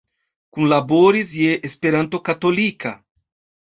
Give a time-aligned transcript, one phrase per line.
[0.57, 2.99] Kunlaboris je Espero Katolika.